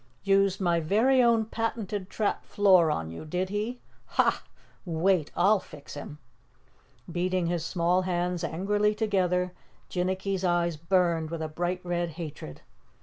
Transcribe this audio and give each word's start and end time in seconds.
"Used 0.23 0.59
my 0.59 0.79
very 0.79 1.21
own 1.21 1.45
patented 1.45 2.09
trap 2.09 2.43
floor 2.43 2.89
on 2.89 3.11
you, 3.11 3.23
did 3.23 3.49
he? 3.49 3.81
Hah! 4.07 4.41
wait 4.83 5.29
I'll 5.35 5.59
fix 5.59 5.93
him!" 5.93 6.17
Beating 7.11 7.45
his 7.45 7.63
small 7.63 8.01
hands 8.01 8.43
angrily 8.43 8.95
together, 8.95 9.53
Jinnicky's 9.91 10.43
eyes 10.43 10.75
burned 10.75 11.29
with 11.29 11.43
a 11.43 11.47
bright 11.47 11.81
red 11.83 12.09
hatred. 12.17 12.61